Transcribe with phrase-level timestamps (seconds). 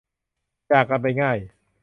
[0.71, 1.37] จากกันไปง่าย